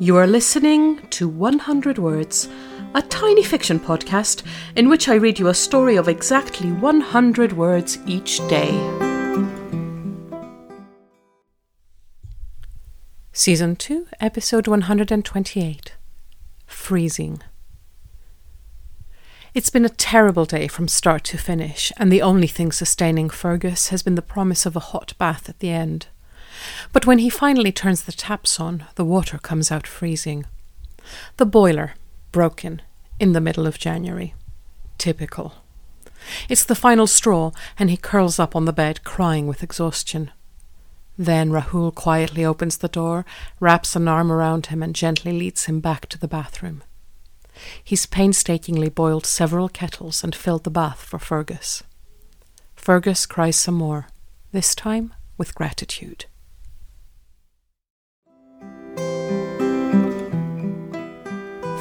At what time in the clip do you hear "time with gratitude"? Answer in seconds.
54.74-56.26